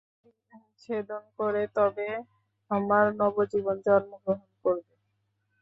[0.45, 2.07] নাড়ী ছেদন করে তবে
[2.71, 4.93] আমার নবজীবন জন্মগ্রহণ করবে।